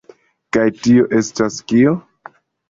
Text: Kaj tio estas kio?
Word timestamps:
Kaj 0.57 0.63
tio 0.87 1.03
estas 1.19 1.61
kio? 1.73 1.95